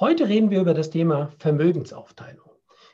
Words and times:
Heute 0.00 0.28
reden 0.28 0.50
wir 0.50 0.60
über 0.60 0.74
das 0.74 0.90
Thema 0.90 1.32
Vermögensaufteilung. 1.40 2.50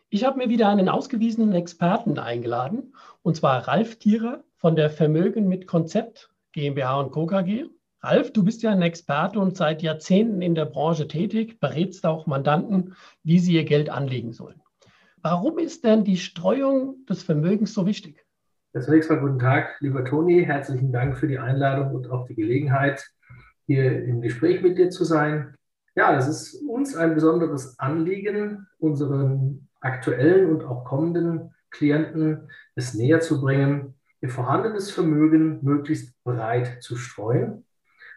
Ich 0.09 0.25
habe 0.25 0.39
mir 0.39 0.49
wieder 0.49 0.71
einen 0.71 0.89
ausgewiesenen 0.89 1.53
Experten 1.53 2.19
eingeladen, 2.19 2.95
und 3.21 3.37
zwar 3.37 3.69
Ralf 3.69 3.97
Thierer 3.97 4.43
von 4.57 4.75
der 4.75 4.89
Vermögen 4.89 5.47
mit 5.47 5.67
Konzept 5.67 6.31
GmbH 6.53 7.01
und 7.01 7.11
Co. 7.11 7.27
KG. 7.27 7.67
Ralf, 8.01 8.33
du 8.33 8.43
bist 8.43 8.63
ja 8.63 8.71
ein 8.71 8.81
Experte 8.81 9.39
und 9.39 9.55
seit 9.55 9.83
Jahrzehnten 9.83 10.41
in 10.41 10.55
der 10.55 10.65
Branche 10.65 11.07
tätig, 11.07 11.61
berätst 11.61 12.07
auch 12.07 12.27
Mandanten, 12.27 12.95
wie 13.23 13.39
sie 13.39 13.53
ihr 13.53 13.65
Geld 13.65 13.91
anlegen 13.91 14.33
sollen. 14.33 14.63
Warum 15.21 15.59
ist 15.59 15.85
denn 15.85 16.05
die 16.05 16.17
Streuung 16.17 17.05
des 17.05 17.23
Vermögens 17.23 17.75
so 17.75 17.85
wichtig? 17.85 18.25
Zunächst 18.81 19.11
mal 19.11 19.21
guten 19.21 19.39
Tag, 19.39 19.77
lieber 19.81 20.07
Toni. 20.07 20.43
Herzlichen 20.43 20.91
Dank 20.91 21.19
für 21.19 21.29
die 21.29 21.39
Einladung 21.39 21.95
und 21.95 22.11
auch 22.11 22.27
die 22.27 22.35
Gelegenheit, 22.35 23.07
hier 23.67 24.05
im 24.05 24.23
Gespräch 24.23 24.63
mit 24.63 24.79
dir 24.79 24.89
zu 24.89 25.05
sein. 25.05 25.55
Ja, 25.97 26.17
es 26.17 26.27
ist 26.27 26.55
uns 26.69 26.97
ein 26.97 27.15
besonderes 27.15 27.79
Anliegen, 27.79 28.67
unseren 28.79 29.69
aktuellen 29.81 30.51
und 30.51 30.65
auch 30.65 30.85
kommenden 30.85 31.55
Klienten 31.71 32.49
es 32.75 32.95
näher 32.95 33.21
zu 33.21 33.41
bringen, 33.41 33.95
ihr 34.21 34.29
vorhandenes 34.29 34.91
Vermögen 34.91 35.61
möglichst 35.63 36.21
breit 36.25 36.83
zu 36.83 36.97
streuen. 36.97 37.65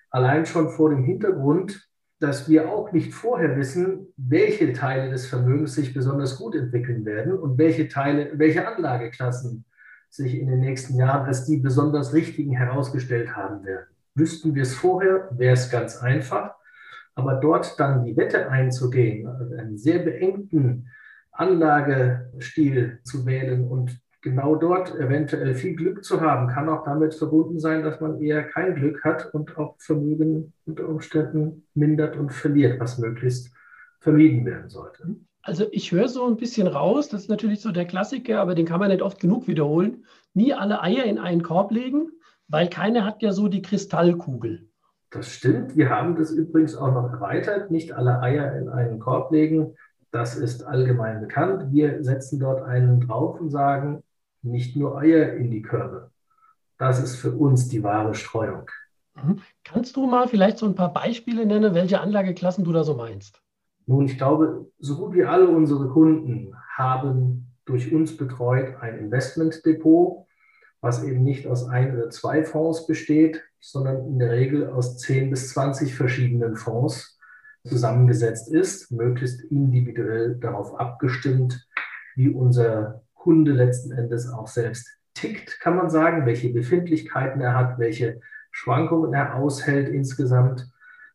Allein 0.10 0.46
schon 0.46 0.70
vor 0.70 0.90
dem 0.90 1.04
Hintergrund, 1.04 1.88
dass 2.20 2.50
wir 2.50 2.70
auch 2.70 2.92
nicht 2.94 3.14
vorher 3.14 3.58
wissen, 3.58 4.08
welche 4.18 4.74
Teile 4.74 5.12
des 5.12 5.28
Vermögens 5.28 5.76
sich 5.76 5.94
besonders 5.94 6.38
gut 6.38 6.56
entwickeln 6.56 7.06
werden 7.06 7.38
und 7.38 7.60
welche 7.60 7.88
Teile, 7.88 8.32
welche 8.40 8.68
Anlageklassen 8.68 9.66
sich 10.10 10.40
in 10.40 10.48
den 10.48 10.62
nächsten 10.62 10.96
Jahren 10.96 11.28
als 11.28 11.46
die 11.46 11.58
besonders 11.58 12.14
richtigen 12.14 12.54
herausgestellt 12.54 13.36
haben 13.36 13.64
werden. 13.66 13.86
Wüssten 14.16 14.56
wir 14.56 14.64
es 14.64 14.74
vorher, 14.74 15.30
wäre 15.32 15.54
es 15.54 15.70
ganz 15.70 15.98
einfach. 15.98 16.56
Aber 17.18 17.34
dort 17.34 17.80
dann 17.80 18.06
die 18.06 18.16
Wette 18.16 18.48
einzugehen, 18.50 19.28
einen 19.58 19.76
sehr 19.76 20.00
beengten 20.00 20.88
Anlagestil 21.32 23.00
zu 23.04 23.26
wählen 23.26 23.68
und 23.68 24.00
genau 24.22 24.56
dort 24.56 24.94
eventuell 24.96 25.56
viel 25.56 25.76
Glück 25.76 26.04
zu 26.04 26.22
haben, 26.22 26.48
kann 26.48 26.70
auch 26.70 26.84
damit 26.84 27.16
verbunden 27.16 27.60
sein, 27.60 27.82
dass 27.82 28.00
man 28.00 28.22
eher 28.22 28.44
kein 28.44 28.76
Glück 28.76 29.04
hat 29.04 29.34
und 29.34 29.58
auch 29.58 29.76
Vermögen 29.80 30.54
unter 30.66 30.88
Umständen 30.88 31.66
mindert 31.74 32.18
und 32.18 32.32
verliert, 32.32 32.80
was 32.80 33.00
möglichst 33.00 33.52
vermieden 34.00 34.46
werden 34.46 34.70
sollte. 34.70 35.16
Also 35.42 35.66
ich 35.72 35.92
höre 35.92 36.10
so 36.10 36.28
ein 36.28 36.38
bisschen 36.38 36.68
raus, 36.68 37.10
das 37.10 37.24
ist 37.24 37.30
natürlich 37.30 37.62
so 37.62 37.72
der 37.72 37.86
Klassiker, 37.86 38.42
aber 38.42 38.54
den 38.54 38.68
kann 38.68 38.80
man 38.80 38.90
nicht 38.90 39.02
oft 39.02 39.20
genug 39.20 39.48
wiederholen. 39.48 40.06
Nie 40.36 40.54
alle 40.54 40.84
Eier 40.84 41.06
in 41.06 41.18
einen 41.18 41.42
Korb 41.42 41.72
legen, 41.72 42.12
weil 42.48 42.70
keiner 42.70 43.06
hat 43.06 43.24
ja 43.24 43.32
so 43.32 43.48
die 43.48 43.64
Kristallkugel. 43.64 44.67
Das 45.10 45.30
stimmt. 45.30 45.78
Wir 45.78 45.90
haben 45.90 46.16
das 46.16 46.32
übrigens 46.32 46.76
auch 46.76 46.92
noch 46.92 47.12
erweitert. 47.12 47.72
Nicht 47.72 47.94
alle 47.94 48.22
Eier 48.22 48.58
in 48.58 48.70
einen 48.70 49.00
Korb 49.00 49.32
legen. 49.32 49.76
Das 50.12 50.36
ist 50.36 50.64
allgemein 50.64 51.22
bekannt. 51.22 51.72
Wir 51.72 52.04
setzen 52.04 52.40
dort 52.40 52.64
einen 52.64 53.02
drauf 53.02 53.40
und 53.40 53.50
sagen, 53.50 54.04
nicht 54.42 54.76
nur 54.76 54.98
Eier 54.98 55.34
in 55.34 55.52
die 55.52 55.62
Körbe. 55.62 56.12
Das 56.78 57.02
ist 57.02 57.16
für 57.16 57.32
uns 57.32 57.70
die 57.70 57.84
wahre 57.84 58.14
Streuung. 58.14 58.70
Mhm. 59.16 59.40
Kannst 59.64 59.96
du 59.96 60.06
mal 60.06 60.28
vielleicht 60.28 60.58
so 60.58 60.66
ein 60.66 60.76
paar 60.76 60.94
Beispiele 60.94 61.46
nennen, 61.46 61.74
welche 61.74 62.00
Anlageklassen 62.02 62.64
du 62.64 62.72
da 62.72 62.84
so 62.84 62.94
meinst? 62.94 63.42
Nun, 63.86 64.06
ich 64.06 64.18
glaube, 64.18 64.70
so 64.80 64.98
gut 64.98 65.14
wie 65.14 65.24
alle 65.24 65.48
unsere 65.48 65.88
Kunden 65.90 66.54
haben 66.76 67.48
durch 67.66 67.92
uns 67.92 68.16
betreut 68.16 68.76
ein 68.82 68.98
Investmentdepot, 68.98 70.26
was 70.82 71.04
eben 71.04 71.24
nicht 71.24 71.48
aus 71.48 71.68
ein 71.68 71.96
oder 71.96 72.10
zwei 72.10 72.44
Fonds 72.44 72.86
besteht, 72.88 73.44
sondern 73.60 74.06
in 74.08 74.20
der 74.20 74.32
Regel 74.32 74.70
aus 74.70 74.98
10 74.98 75.30
bis 75.30 75.50
20 75.50 75.96
verschiedenen 75.96 76.56
Fonds 76.56 77.20
zusammengesetzt 77.66 78.50
ist, 78.50 78.92
möglichst 78.92 79.42
individuell 79.52 80.36
darauf 80.36 80.80
abgestimmt, 80.80 81.68
wie 82.16 82.30
unser 82.30 83.04
Kunde 83.14 83.52
letzten 83.52 83.92
Endes 83.92 84.32
auch 84.32 84.48
selbst 84.48 84.88
tickt, 85.14 85.60
kann 85.60 85.76
man 85.76 85.90
sagen, 85.90 86.26
welche 86.26 86.50
Befindlichkeiten 86.50 87.42
er 87.42 87.56
hat, 87.56 87.80
welche 87.80 88.20
Schwankungen 88.52 89.14
er 89.14 89.36
aushält 89.36 89.90
insgesamt. 89.90 90.70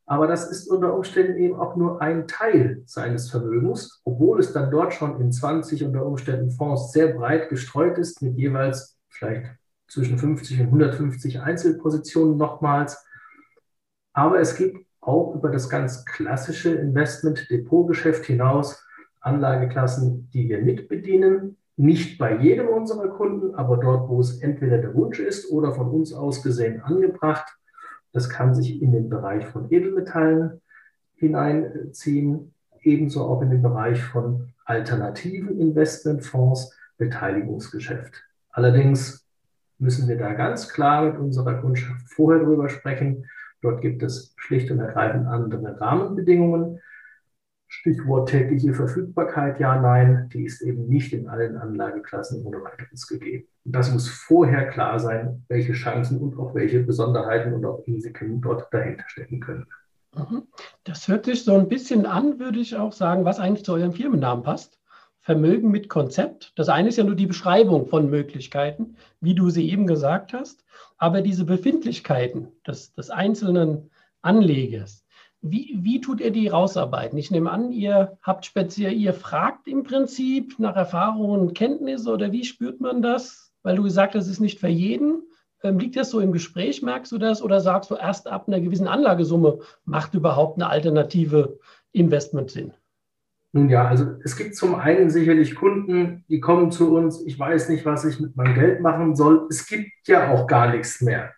Aber 0.05 0.27
das 0.27 0.51
ist 0.51 0.69
unter 0.69 0.95
Umständen 0.95 1.37
eben 1.39 1.57
auch 1.57 1.77
nur 1.77 2.03
ein 2.03 2.27
Teil 2.27 2.83
seines 2.87 3.31
Vermögens, 3.31 4.03
obwohl 4.05 4.41
es 4.41 4.53
dann 4.53 4.71
dort 4.71 4.93
schon 4.93 5.21
in 5.21 5.33
20 5.33 5.85
unter 5.85 6.05
Umständen 6.05 6.51
Fonds 6.51 6.93
sehr 6.93 7.15
breit 7.15 7.49
gestreut 7.49 7.99
ist, 7.99 8.21
mit 8.21 8.37
jeweils 8.37 8.99
vielleicht 9.09 9.47
zwischen 9.93 10.19
50 10.19 10.61
und 10.61 10.67
150 10.67 11.41
Einzelpositionen 11.41 12.39
nochmals. 12.39 13.05
Aber 14.15 14.41
es 14.41 14.57
gibt 14.57 14.87
auch 15.01 15.35
über 15.35 15.51
das 15.51 15.69
ganz 15.69 16.05
klassische 16.07 16.75
Investment-Depot-Geschäft 16.75 18.25
hinaus 18.25 18.85
Anlageklassen, 19.21 20.31
die 20.33 20.49
wir 20.49 20.63
mitbedienen. 20.63 21.57
Nicht 21.77 22.19
bei 22.19 22.39
jedem 22.39 22.69
unserer 22.69 23.09
Kunden, 23.09 23.55
aber 23.55 23.77
dort, 23.77 24.09
wo 24.09 24.21
es 24.21 24.41
entweder 24.41 24.79
der 24.79 24.95
Wunsch 24.95 25.21
ist 25.21 25.51
oder 25.51 25.73
von 25.73 25.89
uns 25.91 26.13
aus 26.13 26.43
gesehen 26.43 26.81
angebracht. 26.81 27.47
Das 28.13 28.29
kann 28.29 28.55
sich 28.55 28.83
in 28.83 28.93
den 28.93 29.09
Bereich 29.09 29.47
von 29.47 29.71
Edelmetallen 29.71 30.61
hineinziehen, 31.15 32.55
ebenso 32.83 33.25
auch 33.25 33.43
in 33.43 33.51
den 33.51 33.63
Bereich 33.63 34.03
von 34.03 34.53
alternativen 34.65 35.61
Investmentfonds, 35.61 36.77
Beteiligungsgeschäft. 36.99 38.23
Allerdings 38.51 39.22
müssen 39.83 40.09
wir 40.09 40.17
da 40.17 40.33
ganz 40.33 40.69
klar 40.69 41.05
mit 41.05 41.19
unserer 41.19 41.55
Kundschaft 41.55 42.09
vorher 42.09 42.43
drüber 42.43 42.69
sprechen. 42.69 43.27
Dort 43.63 43.83
gibt 43.83 44.03
es 44.03 44.33
schlicht 44.37 44.71
und 44.71 44.79
ergreifend 44.79 45.27
andere 45.27 45.81
Rahmenbedingungen. 45.81 46.81
Stichwort 47.67 48.29
tägliche 48.29 48.75
Verfügbarkeit, 48.75 49.59
ja, 49.59 49.81
nein, 49.81 50.29
die 50.33 50.45
ist 50.45 50.61
eben 50.61 50.89
nicht 50.89 51.13
in 51.13 51.27
allen 51.27 51.57
Anlageklassen 51.57 52.45
ohne 52.45 52.63
weiteres 52.63 53.07
gegeben. 53.07 53.49
Und 53.65 53.75
das 53.75 53.91
muss 53.91 54.09
vorher 54.09 54.69
klar 54.69 55.01
sein, 55.01 55.45
welche 55.49 55.73
Chancen 55.73 56.19
und 56.19 56.39
auch 56.39 56.55
welche 56.55 56.81
Besonderheiten 56.81 57.55
und 57.55 57.65
auch 57.65 57.85
Risiken 57.87 58.41
dort 58.41 58.73
dahinter 58.73 59.05
stecken 59.07 59.41
können. 59.41 59.67
Mhm. 60.15 60.43
Das 60.85 61.09
hört 61.09 61.25
sich 61.25 61.45
so 61.45 61.57
ein 61.57 61.69
bisschen 61.69 62.05
an, 62.05 62.39
würde 62.39 62.61
ich 62.61 62.77
auch 62.77 62.93
sagen, 62.93 63.25
was 63.25 63.41
eigentlich 63.41 63.65
zu 63.65 63.73
eurem 63.73 63.93
Firmennamen 63.93 64.45
passt. 64.45 64.79
Vermögen 65.23 65.71
mit 65.71 65.89
Konzept. 65.89 66.53
Das 66.57 66.69
eine 66.69 66.89
ist 66.89 66.97
ja 66.97 67.05
nur 67.05 67.15
die 67.15 67.27
Beschreibung 67.27 67.87
von 67.87 68.11
Möglichkeiten, 68.11 68.97
wie 69.21 69.35
du 69.35 69.51
sie 69.51 69.71
eben 69.71 69.87
gesagt 69.87 70.33
hast, 70.33 70.65
aber 70.99 71.23
diese 71.23 71.45
Befindlichkeiten 71.45 72.49
des, 72.67 72.93
des 72.95 73.11
einzelnen 73.11 73.91
Anlegers, 74.21 75.03
wie, 75.41 75.77
wie 75.81 76.01
tut 76.01 76.21
ihr 76.21 76.31
die 76.31 76.49
rausarbeiten? 76.49 77.19
Ich 77.19 77.31
nehme 77.31 77.51
an, 77.51 77.73
ihr 77.73 78.17
habt 78.23 78.47
speziell, 78.47 78.93
ihr 78.93 79.13
fragt 79.13 79.67
im 79.67 79.83
Prinzip 79.83 80.59
nach 80.59 80.77
Erfahrungen 80.77 81.41
und 81.41 81.55
Kenntnisse 81.55 82.13
oder 82.13 82.31
wie 82.31 82.45
spürt 82.45 82.81
man 82.81 83.03
das? 83.03 83.53
Weil 83.63 83.77
du 83.77 83.83
gesagt 83.83 84.15
hast, 84.15 84.27
es 84.27 84.33
ist 84.33 84.41
nicht 84.41 84.61
für 84.61 84.69
jeden. 84.69 85.23
Ähm, 85.63 85.79
liegt 85.79 85.97
das 85.97 86.11
so 86.11 86.21
im 86.21 86.33
Gespräch, 86.33 86.83
merkst 86.83 87.11
du 87.13 87.19
das? 87.19 87.43
Oder 87.43 87.61
sagst 87.61 87.91
du 87.91 87.97
erst 87.97 88.29
ab 88.29 88.47
einer 88.47 88.61
gewissen 88.61 88.89
Anlagesumme 88.89 89.61
macht 89.85 90.15
überhaupt 90.15 90.57
eine 90.57 90.69
alternative 90.69 91.59
Investment 91.93 92.51
Sinn? 92.51 92.73
Nun 93.55 93.69
ja, 93.69 93.87
also 93.87 94.17
es 94.25 94.37
gibt 94.37 94.57
zum 94.57 94.75
einen 94.75 95.11
sicherlich 95.11 95.55
Kunden, 95.55 96.25
die 96.29 96.41
kommen 96.41 96.71
zu 96.71 96.97
uns, 96.97 97.23
ich 97.27 97.39
weiß 97.39 97.69
nicht, 97.69 97.85
was 97.85 98.05
ich 98.07 98.19
mit 98.19 98.35
meinem 98.35 98.55
Geld 98.55 98.81
machen 98.81 99.15
soll. 99.15 99.47
Es 99.51 99.67
gibt 99.67 99.91
ja 100.07 100.31
auch 100.31 100.47
gar 100.47 100.71
nichts 100.71 101.03
mehr. 101.03 101.33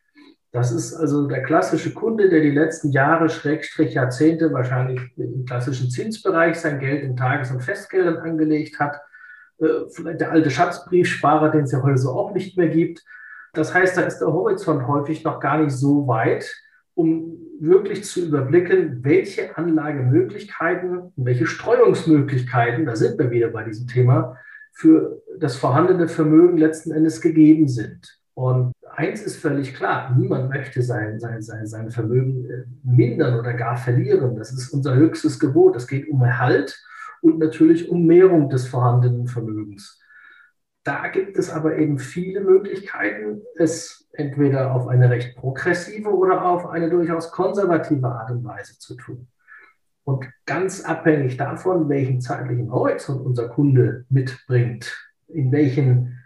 Das 0.52 0.70
ist 0.70 0.94
also 0.94 1.26
der 1.26 1.42
klassische 1.42 1.92
Kunde, 1.92 2.28
der 2.28 2.40
die 2.40 2.52
letzten 2.52 2.92
Jahre, 2.92 3.28
Schrägstrich 3.28 3.94
Jahrzehnte 3.94 4.52
wahrscheinlich 4.52 5.00
im 5.16 5.44
klassischen 5.44 5.90
Zinsbereich 5.90 6.60
sein 6.60 6.78
Geld 6.78 7.02
in 7.02 7.16
Tages- 7.16 7.50
und 7.50 7.60
Festgeldern 7.60 8.18
angelegt 8.18 8.78
hat. 8.78 9.00
Äh, 9.58 9.88
vielleicht 9.90 10.20
der 10.20 10.30
alte 10.30 10.52
Schatzbriefsparer, 10.52 11.50
den 11.50 11.64
es 11.64 11.72
ja 11.72 11.82
heute 11.82 11.98
so 11.98 12.10
auch 12.10 12.32
nicht 12.32 12.56
mehr 12.56 12.68
gibt. 12.68 13.02
Das 13.52 13.74
heißt, 13.74 13.96
da 13.96 14.02
ist 14.02 14.20
der 14.20 14.32
Horizont 14.32 14.86
häufig 14.86 15.24
noch 15.24 15.40
gar 15.40 15.58
nicht 15.58 15.72
so 15.72 16.06
weit, 16.06 16.48
um 16.94 17.38
wirklich 17.60 18.04
zu 18.04 18.26
überblicken, 18.26 19.04
welche 19.04 19.56
Anlagemöglichkeiten 19.56 20.98
und 20.98 21.12
welche 21.16 21.46
Streuungsmöglichkeiten, 21.46 22.86
da 22.86 22.96
sind 22.96 23.18
wir 23.18 23.30
wieder 23.30 23.48
bei 23.48 23.64
diesem 23.64 23.86
Thema, 23.86 24.36
für 24.72 25.22
das 25.38 25.56
vorhandene 25.56 26.08
Vermögen 26.08 26.58
letzten 26.58 26.90
Endes 26.90 27.20
gegeben 27.20 27.68
sind. 27.68 28.18
Und 28.34 28.72
eins 28.90 29.22
ist 29.22 29.36
völlig 29.36 29.74
klar, 29.74 30.14
niemand 30.16 30.50
möchte 30.50 30.82
sein, 30.82 31.20
sein, 31.20 31.40
sein, 31.42 31.66
sein 31.66 31.90
Vermögen 31.90 32.50
äh, 32.50 32.64
mindern 32.82 33.38
oder 33.38 33.54
gar 33.54 33.76
verlieren. 33.76 34.36
Das 34.36 34.52
ist 34.52 34.70
unser 34.70 34.96
höchstes 34.96 35.38
Gebot. 35.38 35.76
Es 35.76 35.86
geht 35.86 36.08
um 36.08 36.20
Erhalt 36.22 36.76
und 37.22 37.38
natürlich 37.38 37.88
um 37.88 38.04
Mehrung 38.04 38.50
des 38.50 38.66
vorhandenen 38.66 39.28
Vermögens. 39.28 40.00
Da 40.84 41.08
gibt 41.08 41.38
es 41.38 41.50
aber 41.50 41.78
eben 41.78 41.98
viele 41.98 42.42
Möglichkeiten, 42.42 43.40
es 43.56 44.06
entweder 44.12 44.74
auf 44.74 44.86
eine 44.86 45.10
recht 45.10 45.34
progressive 45.34 46.10
oder 46.10 46.44
auf 46.44 46.66
eine 46.66 46.90
durchaus 46.90 47.32
konservative 47.32 48.06
Art 48.06 48.30
und 48.30 48.44
Weise 48.44 48.78
zu 48.78 48.94
tun. 48.94 49.26
Und 50.04 50.26
ganz 50.44 50.84
abhängig 50.84 51.38
davon, 51.38 51.88
welchen 51.88 52.20
zeitlichen 52.20 52.70
Horizont 52.70 53.24
unser 53.24 53.48
Kunde 53.48 54.04
mitbringt, 54.10 54.94
in 55.28 55.50
welchen 55.50 56.20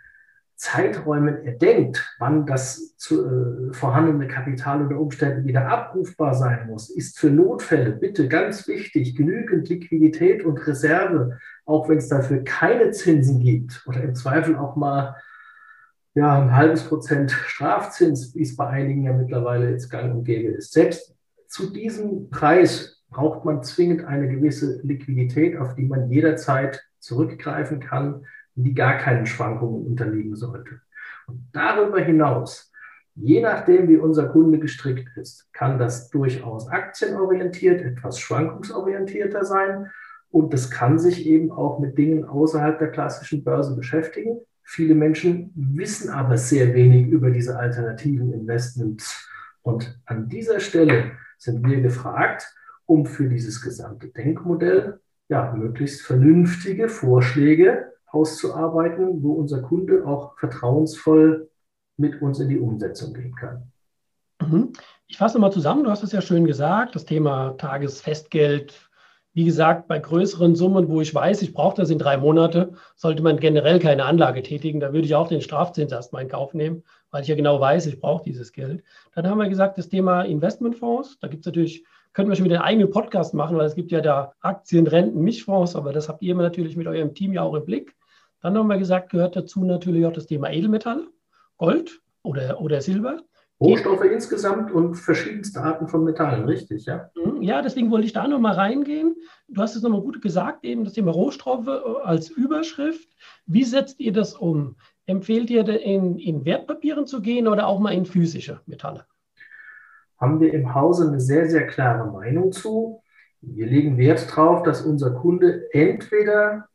Zeiträumen 0.59 1.45
er 1.45 1.53
denkt, 1.53 2.17
wann 2.19 2.45
das 2.45 2.97
zu, 2.97 3.25
äh, 3.25 3.73
vorhandene 3.73 4.27
Kapital 4.27 4.83
unter 4.83 4.99
Umständen 4.99 5.47
wieder 5.47 5.69
abrufbar 5.69 6.35
sein 6.35 6.67
muss, 6.67 6.91
ist 6.91 7.21
für 7.21 7.31
Notfälle 7.31 7.93
bitte 7.93 8.27
ganz 8.27 8.67
wichtig, 8.67 9.15
genügend 9.15 9.69
Liquidität 9.69 10.45
und 10.45 10.67
Reserve, 10.67 11.39
auch 11.65 11.89
wenn 11.89 11.99
es 11.99 12.09
dafür 12.09 12.43
keine 12.43 12.91
Zinsen 12.91 13.39
gibt 13.39 13.85
oder 13.87 14.03
im 14.03 14.17
Zweifel 14.17 14.57
auch 14.57 14.75
mal 14.75 15.15
ja, 16.15 16.43
ein 16.43 16.57
halbes 16.57 16.83
Prozent 16.83 17.31
Strafzins, 17.31 18.35
wie 18.35 18.43
es 18.43 18.57
bei 18.57 18.67
einigen 18.67 19.05
ja 19.05 19.13
mittlerweile 19.13 19.71
jetzt 19.71 19.89
gang 19.89 20.13
und 20.13 20.25
gäbe 20.25 20.55
ist. 20.55 20.73
Selbst 20.73 21.15
zu 21.47 21.73
diesem 21.73 22.31
Preis 22.31 23.05
braucht 23.11 23.45
man 23.45 23.63
zwingend 23.63 24.05
eine 24.05 24.29
gewisse 24.29 24.81
Liquidität, 24.83 25.57
auf 25.57 25.77
die 25.77 25.85
man 25.85 26.11
jederzeit 26.11 26.83
zurückgreifen 26.99 27.79
kann, 27.79 28.25
die 28.65 28.75
gar 28.75 28.99
keinen 28.99 29.27
Schwankungen 29.27 29.87
unterliegen 29.87 30.37
sollte. 30.37 30.81
Und 31.27 31.49
darüber 31.53 32.01
hinaus, 32.01 32.73
je 33.15 33.41
nachdem, 33.41 33.89
wie 33.89 33.97
unser 33.97 34.29
Kunde 34.29 34.59
gestrickt 34.59 35.17
ist, 35.17 35.53
kann 35.53 35.79
das 35.79 36.11
durchaus 36.11 36.69
aktienorientiert, 36.69 37.83
etwas 37.83 38.19
schwankungsorientierter 38.19 39.45
sein. 39.45 39.91
Und 40.31 40.53
das 40.53 40.71
kann 40.71 40.99
sich 40.99 41.27
eben 41.27 41.53
auch 41.53 41.79
mit 41.79 41.97
Dingen 41.97 42.25
außerhalb 42.25 42.79
der 42.79 42.91
klassischen 42.91 43.45
Börse 43.45 43.77
beschäftigen. 43.77 44.41
Viele 44.63 44.95
Menschen 44.95 45.53
wissen 45.55 46.11
aber 46.11 46.37
sehr 46.37 46.75
wenig 46.75 47.07
über 47.09 47.31
diese 47.31 47.59
alternativen 47.59 48.33
Investments. 48.33 49.29
Und 49.63 49.99
an 50.05 50.29
dieser 50.29 50.61
Stelle 50.61 51.13
sind 51.39 51.67
wir 51.67 51.81
gefragt, 51.81 52.55
um 52.85 53.07
für 53.07 53.29
dieses 53.29 53.63
gesamte 53.63 54.09
Denkmodell 54.09 55.01
ja, 55.29 55.53
möglichst 55.55 56.03
vernünftige 56.03 56.89
Vorschläge 56.89 57.93
auszuarbeiten, 58.11 59.23
wo 59.23 59.33
unser 59.33 59.63
Kunde 59.63 60.07
auch 60.07 60.39
vertrauensvoll 60.39 61.51
mit 61.97 62.21
uns 62.23 62.41
in 62.41 62.49
die 62.49 62.59
Umsetzung 62.59 63.13
gehen 63.15 63.35
kann. 63.35 63.71
Mhm. 64.41 64.73
Ich 65.07 65.17
fasse 65.17 65.39
mal 65.39 65.51
zusammen, 65.51 65.85
du 65.85 65.91
hast 65.91 66.03
es 66.03 66.13
ja 66.13 66.21
schön 66.21 66.47
gesagt, 66.47 66.95
das 66.95 67.05
Thema 67.05 67.55
Tagesfestgeld. 67.57 68.89
Wie 69.33 69.45
gesagt, 69.45 69.89
bei 69.89 69.99
größeren 69.99 70.55
Summen, 70.55 70.89
wo 70.89 71.01
ich 71.01 71.15
weiß, 71.15 71.43
ich 71.43 71.55
brauche 71.55 71.77
das 71.77 71.91
in 71.91 71.99
drei 71.99 72.17
Monate, 72.17 72.73
sollte 72.97 73.23
man 73.23 73.39
generell 73.39 73.79
keine 73.79 74.05
Anlage 74.05 74.43
tätigen. 74.43 74.81
Da 74.81 74.93
würde 74.93 75.07
ich 75.07 75.15
auch 75.15 75.29
den 75.29 75.41
Strafzins 75.41 75.93
erstmal 75.93 76.23
in 76.23 76.29
Kauf 76.29 76.55
nehmen, 76.55 76.83
weil 77.11 77.23
ich 77.23 77.29
ja 77.29 77.37
genau 77.37 77.61
weiß, 77.61 77.87
ich 77.87 78.01
brauche 78.01 78.25
dieses 78.25 78.53
Geld. 78.53 78.83
Dann 79.15 79.29
haben 79.29 79.39
wir 79.39 79.49
gesagt, 79.49 79.79
das 79.79 79.89
Thema 79.89 80.23
Investmentfonds. 80.23 81.19
Da 81.21 81.29
gibt 81.29 81.43
es 81.43 81.47
natürlich 81.47 81.85
könnten 82.13 82.31
wir 82.31 82.37
schon 82.37 82.47
wieder 82.47 82.57
einen 82.57 82.65
eigenen 82.65 82.91
Podcast 82.91 83.35
machen, 83.35 83.57
weil 83.57 83.67
es 83.67 83.75
gibt 83.75 83.93
ja 83.93 84.01
da 84.01 84.33
Aktien, 84.41 84.87
Renten, 84.87 85.21
Mischfonds, 85.21 85.77
aber 85.77 85.93
das 85.93 86.09
habt 86.09 86.23
ihr 86.23 86.35
natürlich 86.35 86.77
mit 86.77 86.87
eurem 86.87 87.15
Team 87.15 87.33
ja 87.33 87.43
auch 87.43 87.55
im 87.55 87.65
Blick. 87.65 87.95
Dann 88.41 88.57
haben 88.57 88.69
wir 88.69 88.79
gesagt, 88.79 89.11
gehört 89.11 89.37
dazu 89.37 89.65
natürlich 89.65 90.07
auch 90.07 90.13
das 90.13 90.27
Thema 90.27 90.51
Edelmetalle, 90.51 91.09
Gold 91.57 92.01
oder, 92.23 92.61
oder 92.61 92.81
Silber. 92.81 93.23
Rohstoffe 93.61 94.03
Geht. 94.03 94.13
insgesamt 94.13 94.71
und 94.71 94.95
verschiedenste 94.95 95.61
Arten 95.61 95.89
von 95.89 96.05
Metallen, 96.05 96.45
richtig, 96.45 96.87
ja? 96.87 97.11
Mhm, 97.17 97.43
ja, 97.43 97.61
deswegen 97.61 97.91
wollte 97.91 98.07
ich 98.07 98.13
da 98.13 98.29
nochmal 98.29 98.55
reingehen. 98.55 99.17
Du 99.49 99.61
hast 99.61 99.75
es 99.75 99.83
nochmal 99.83 100.03
gut 100.03 100.23
gesagt, 100.23 100.65
eben 100.65 100.85
das 100.85 100.93
Thema 100.93 101.11
Rohstoffe 101.11 101.67
äh, 101.67 102.05
als 102.05 102.31
Überschrift. 102.31 103.09
Wie 103.47 103.65
setzt 103.65 103.99
ihr 103.99 104.13
das 104.13 104.35
um? 104.35 104.77
Empfehlt 105.07 105.51
ihr 105.51 105.67
in, 105.81 106.19
in 106.19 106.45
Wertpapieren 106.45 107.07
zu 107.07 107.21
gehen 107.21 107.49
oder 107.49 107.67
auch 107.67 107.81
mal 107.81 107.93
in 107.95 108.07
physische 108.07 108.61
Metalle? 108.67 109.07
Haben 110.19 110.41
wir 110.41 110.53
im 110.53 110.75
Hause 110.75 111.09
eine 111.09 111.21
sehr, 111.21 111.49
sehr 111.49 111.67
klare 111.67 112.13
Meinung 112.13 112.53
zu. 112.53 113.03
Wir 113.41 113.67
legen 113.67 113.99
Wert 113.99 114.29
darauf, 114.31 114.63
dass 114.63 114.83
unser 114.83 115.13
Kunde 115.13 115.73
entweder 115.73 116.68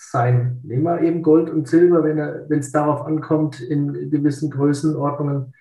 sein. 0.00 0.60
Nehmen 0.62 0.84
wir 0.84 1.02
eben 1.02 1.22
Gold 1.22 1.50
und 1.50 1.68
Silber, 1.68 2.02
wenn 2.02 2.58
es 2.58 2.72
darauf 2.72 3.04
ankommt, 3.06 3.60
in 3.60 4.10
gewissen 4.10 4.50
Größenordnungen 4.50 5.52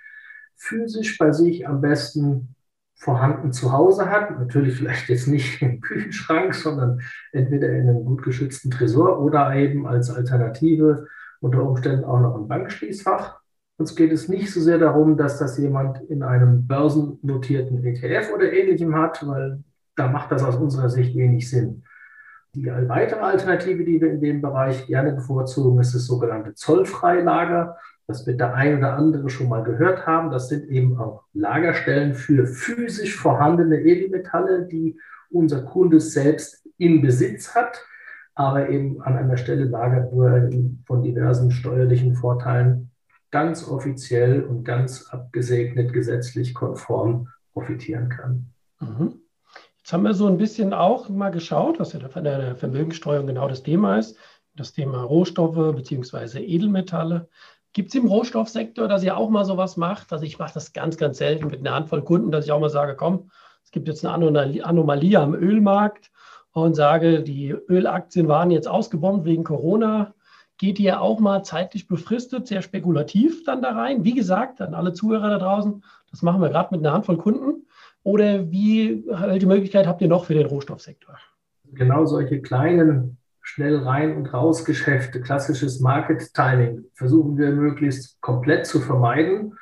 physisch 0.55 1.17
bei 1.17 1.31
sich 1.31 1.67
am 1.67 1.81
besten 1.81 2.55
vorhanden 2.95 3.51
zu 3.51 3.71
Hause 3.71 4.09
hat. 4.09 4.31
Natürlich 4.39 4.75
vielleicht 4.75 5.09
jetzt 5.09 5.27
nicht 5.27 5.61
im 5.61 5.81
Küchenschrank, 5.81 6.55
sondern 6.55 7.01
entweder 7.31 7.69
in 7.69 7.89
einem 7.89 8.05
gut 8.05 8.23
geschützten 8.23 8.71
Tresor 8.71 9.19
oder 9.21 9.53
eben 9.55 9.85
als 9.85 10.09
Alternative 10.09 11.07
unter 11.41 11.63
Umständen 11.63 12.05
auch 12.05 12.19
noch 12.19 12.35
im 12.35 12.47
Bankschließfach. 12.47 13.39
Uns 13.77 13.95
geht 13.95 14.11
es 14.11 14.27
nicht 14.27 14.51
so 14.53 14.59
sehr 14.59 14.77
darum, 14.77 15.15
dass 15.15 15.37
das 15.37 15.57
jemand 15.57 16.01
in 16.09 16.23
einem 16.23 16.67
börsennotierten 16.67 17.83
ETF 17.85 18.33
oder 18.33 18.51
ähnlichem 18.51 18.95
hat, 18.95 19.25
weil 19.25 19.63
da 19.95 20.07
macht 20.07 20.31
das 20.31 20.43
aus 20.43 20.55
unserer 20.55 20.89
Sicht 20.89 21.15
wenig 21.15 21.49
Sinn. 21.49 21.83
Die 22.55 22.65
weitere 22.65 23.19
Alternative, 23.19 23.83
die 23.83 24.01
wir 24.01 24.11
in 24.11 24.21
dem 24.21 24.41
Bereich 24.41 24.87
gerne 24.87 25.13
bevorzugen, 25.13 25.79
ist 25.79 25.93
das 25.93 26.05
sogenannte 26.05 26.55
Zollfreilager. 26.55 27.77
Das 28.07 28.25
wird 28.25 28.39
der 28.39 28.55
ein 28.55 28.79
oder 28.79 28.93
andere 28.93 29.29
schon 29.29 29.49
mal 29.49 29.63
gehört 29.63 30.07
haben. 30.07 30.31
Das 30.31 30.49
sind 30.49 30.67
eben 30.67 30.97
auch 30.97 31.25
Lagerstellen 31.33 32.15
für 32.15 32.47
physisch 32.47 33.15
vorhandene 33.15 33.79
Edelmetalle, 33.81 34.65
die 34.65 34.99
unser 35.29 35.61
Kunde 35.61 35.99
selbst 35.99 36.67
in 36.77 37.03
Besitz 37.03 37.53
hat, 37.53 37.85
aber 38.33 38.69
eben 38.69 38.99
an 39.03 39.15
einer 39.15 39.37
Stelle 39.37 39.65
lagert, 39.65 40.11
wo 40.11 40.23
er 40.23 40.49
von 40.87 41.03
diversen 41.03 41.51
steuerlichen 41.51 42.15
Vorteilen 42.15 42.89
ganz 43.29 43.67
offiziell 43.67 44.41
und 44.41 44.63
ganz 44.63 45.07
abgesegnet 45.11 45.93
gesetzlich 45.93 46.55
konform 46.55 47.27
profitieren 47.53 48.09
kann. 48.09 48.47
Mhm. 48.79 49.21
Jetzt 49.89 49.93
haben 49.95 50.03
wir 50.03 50.13
so 50.13 50.27
ein 50.27 50.37
bisschen 50.37 50.71
auch 50.71 51.09
mal 51.09 51.31
geschaut, 51.31 51.79
was 51.79 51.93
ja 51.93 52.09
von 52.09 52.23
der 52.23 52.55
Vermögenssteuerung 52.55 53.25
genau 53.25 53.47
das 53.47 53.63
Thema 53.63 53.97
ist, 53.97 54.17
das 54.55 54.71
Thema 54.71 55.01
Rohstoffe 55.01 55.75
bzw. 55.75 56.43
Edelmetalle. 56.43 57.27
Gibt 57.73 57.89
es 57.89 57.95
im 57.95 58.05
Rohstoffsektor, 58.05 58.87
dass 58.87 59.03
ihr 59.03 59.17
auch 59.17 59.31
mal 59.31 59.45
sowas 59.45 59.77
macht? 59.77 60.13
Also 60.13 60.25
ich 60.25 60.37
mache 60.37 60.53
das 60.53 60.73
ganz, 60.73 60.97
ganz 60.97 61.17
selten 61.17 61.47
mit 61.47 61.61
einer 61.61 61.73
Handvoll 61.73 62.03
Kunden, 62.03 62.29
dass 62.29 62.45
ich 62.45 62.51
auch 62.51 62.59
mal 62.59 62.69
sage, 62.69 62.95
komm, 62.95 63.31
es 63.63 63.71
gibt 63.71 63.87
jetzt 63.87 64.05
eine 64.05 64.13
Anomalie 64.63 65.19
am 65.19 65.33
Ölmarkt 65.33 66.11
und 66.51 66.75
sage, 66.75 67.23
die 67.23 67.49
Ölaktien 67.49 68.27
waren 68.27 68.51
jetzt 68.51 68.67
ausgebombt 68.67 69.25
wegen 69.25 69.43
Corona. 69.43 70.13
Geht 70.59 70.79
ihr 70.79 71.01
auch 71.01 71.19
mal 71.19 71.41
zeitlich 71.41 71.87
befristet, 71.87 72.45
sehr 72.45 72.61
spekulativ 72.61 73.43
dann 73.43 73.63
da 73.63 73.71
rein? 73.71 74.03
Wie 74.03 74.13
gesagt, 74.13 74.61
an 74.61 74.75
alle 74.75 74.93
Zuhörer 74.93 75.29
da 75.31 75.39
draußen, 75.39 75.83
das 76.11 76.21
machen 76.21 76.41
wir 76.41 76.49
gerade 76.49 76.75
mit 76.75 76.85
einer 76.85 76.93
Handvoll 76.93 77.17
Kunden. 77.17 77.65
Oder 78.03 78.49
wie, 78.49 79.03
welche 79.07 79.47
Möglichkeit 79.47 79.87
habt 79.87 80.01
ihr 80.01 80.07
noch 80.07 80.25
für 80.25 80.33
den 80.33 80.47
Rohstoffsektor? 80.47 81.17
Genau 81.73 82.05
solche 82.05 82.41
kleinen, 82.41 83.17
schnell 83.41 83.77
rein 83.77 84.15
und 84.15 84.33
raus 84.33 84.65
Geschäfte, 84.65 85.21
klassisches 85.21 85.79
Market 85.79 86.33
Timing, 86.33 86.85
versuchen 86.93 87.37
wir 87.37 87.51
möglichst 87.51 88.19
komplett 88.21 88.65
zu 88.65 88.79
vermeiden. 88.79 89.53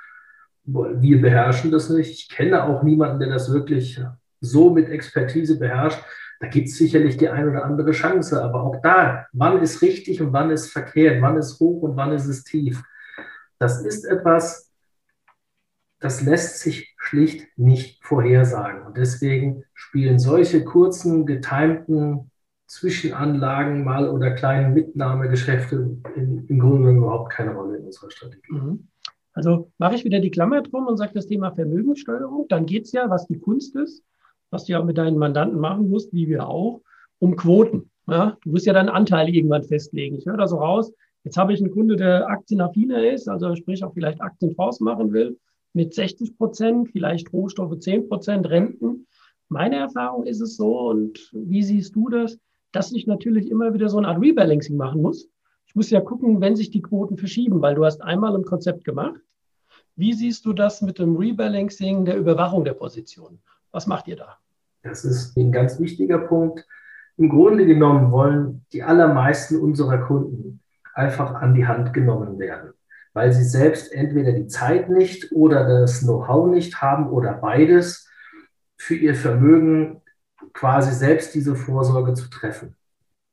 Wir 0.64 1.22
beherrschen 1.22 1.72
das 1.72 1.90
nicht. 1.90 2.12
Ich 2.12 2.30
kenne 2.30 2.64
auch 2.64 2.84
niemanden, 2.84 3.20
der 3.20 3.30
das 3.30 3.52
wirklich 3.52 4.02
so 4.42 4.70
mit 4.70 4.90
Expertise 4.90 5.58
beherrscht. 5.58 6.04
Da 6.40 6.48
gibt 6.48 6.68
es 6.68 6.78
sicherlich 6.78 7.18
die 7.18 7.30
ein 7.30 7.50
oder 7.50 7.66
andere 7.66 7.92
Chance, 7.92 8.44
aber 8.44 8.62
auch 8.62 8.82
da, 8.82 9.26
wann 9.34 9.62
ist 9.62 9.82
richtig 9.82 10.22
und 10.22 10.34
wann 10.34 10.52
ist 10.52 10.72
verkehrt, 10.72 11.22
wann 11.22 11.38
ist 11.38 11.60
hoch 11.60 11.82
und 11.82 11.96
wann 11.96 12.12
ist 12.12 12.28
es 12.28 12.44
tief. 12.44 12.84
Das 13.58 13.84
ist 13.84 14.06
etwas, 14.06 14.67
das 16.00 16.22
lässt 16.24 16.60
sich 16.60 16.96
schlicht 16.98 17.48
nicht 17.58 18.04
vorhersagen. 18.04 18.86
Und 18.86 18.98
deswegen 18.98 19.64
spielen 19.74 20.20
solche 20.20 20.64
kurzen, 20.64 21.26
getimten 21.26 22.32
Zwischenanlagen 22.68 23.84
mal 23.84 24.10
oder 24.10 24.32
kleinen 24.32 24.74
Mitnahmegeschäfte 24.74 25.98
in, 26.16 26.46
im 26.48 26.60
Grunde 26.60 26.92
überhaupt 26.92 27.32
keine 27.32 27.54
Rolle 27.54 27.78
in 27.78 27.86
unserer 27.86 28.12
Strategie. 28.12 28.54
Mhm. 28.54 28.88
Also 29.34 29.72
mache 29.78 29.96
ich 29.96 30.04
wieder 30.04 30.20
die 30.20 30.32
Klammer 30.32 30.62
drum 30.62 30.88
und 30.88 30.98
sage 30.98 31.14
das 31.14 31.28
Thema 31.28 31.52
Vermögenssteuerung. 31.52 32.48
Dann 32.50 32.66
geht 32.66 32.86
es 32.86 32.92
ja, 32.92 33.10
was 33.10 33.28
die 33.28 33.40
Kunst 33.40 33.76
ist, 33.76 34.04
was 34.50 34.66
du 34.66 34.74
ja 34.74 34.84
mit 34.84 34.98
deinen 34.98 35.18
Mandanten 35.18 35.60
machen 35.60 35.90
musst, 35.90 36.12
wie 36.14 36.28
wir 36.28 36.48
auch, 36.48 36.82
um 37.20 37.36
Quoten. 37.36 37.90
Ja, 38.08 38.38
du 38.44 38.52
musst 38.52 38.66
ja 38.66 38.74
dann 38.74 38.90
Anteile 38.90 39.32
irgendwann 39.32 39.64
festlegen. 39.64 40.18
Ich 40.18 40.26
höre 40.26 40.38
da 40.38 40.48
so 40.48 40.58
raus, 40.58 40.92
jetzt 41.24 41.38
habe 41.38 41.54
ich 41.54 41.62
einen 41.62 41.72
Kunde, 41.72 41.96
der 41.98 42.28
aktienaffiner 42.28 43.06
ist, 43.12 43.28
also 43.28 43.56
sprich 43.56 43.84
auch 43.84 43.94
vielleicht 43.94 44.22
Aktienfonds 44.22 44.80
machen 44.80 45.14
will 45.14 45.38
mit 45.78 45.94
60 45.94 46.38
Prozent, 46.38 46.90
vielleicht 46.92 47.32
Rohstoffe 47.32 47.78
10 47.78 48.10
Prozent, 48.10 48.50
Renten. 48.50 49.06
Meine 49.48 49.76
Erfahrung 49.76 50.26
ist 50.26 50.42
es 50.42 50.58
so, 50.58 50.90
und 50.90 51.30
wie 51.34 51.62
siehst 51.62 51.96
du 51.96 52.10
das, 52.10 52.40
dass 52.72 52.92
ich 52.92 53.06
natürlich 53.06 53.50
immer 53.52 53.76
wieder 53.76 53.88
so 53.88 54.00
eine 54.00 54.08
Art 54.08 54.20
Rebalancing 54.20 54.76
machen 54.76 55.04
muss. 55.04 55.30
Ich 55.68 55.76
muss 55.76 55.92
ja 55.92 56.02
gucken, 56.02 56.42
wenn 56.42 56.56
sich 56.56 56.72
die 56.72 56.82
Quoten 56.82 57.16
verschieben, 57.16 57.62
weil 57.62 57.76
du 57.76 57.86
hast 57.86 58.02
einmal 58.02 58.36
ein 58.36 58.44
Konzept 58.44 58.86
gemacht. 58.86 59.22
Wie 59.96 60.14
siehst 60.14 60.46
du 60.46 60.54
das 60.54 60.82
mit 60.82 60.98
dem 60.98 61.16
Rebalancing 61.16 62.06
der 62.06 62.18
Überwachung 62.18 62.66
der 62.66 62.74
Position? 62.74 63.40
Was 63.72 63.86
macht 63.86 64.08
ihr 64.08 64.16
da? 64.16 64.38
Das 64.82 65.06
ist 65.06 65.38
ein 65.38 65.52
ganz 65.52 65.80
wichtiger 65.80 66.18
Punkt. 66.18 66.66
Im 67.18 67.30
Grunde 67.30 67.68
genommen 67.68 68.12
wollen 68.12 68.66
die 68.74 68.82
allermeisten 68.82 69.60
unserer 69.60 70.00
Kunden 70.00 70.60
einfach 70.96 71.36
an 71.36 71.54
die 71.54 71.68
Hand 71.68 71.94
genommen 71.94 72.40
werden, 72.40 72.74
weil 73.18 73.34
sie 73.34 73.46
selbst 73.46 73.92
entweder 73.92 74.32
die 74.32 74.46
Zeit 74.46 74.92
nicht 74.92 75.32
oder 75.32 75.68
das 75.68 76.02
Know-how 76.02 76.52
nicht 76.52 76.84
haben 76.84 77.10
oder 77.10 77.34
beides 77.34 78.08
für 78.78 78.94
ihr 78.94 79.16
Vermögen 79.16 80.02
quasi 80.54 80.94
selbst 80.94 81.34
diese 81.34 81.56
Vorsorge 81.56 82.14
zu 82.14 82.30
treffen. 82.30 82.76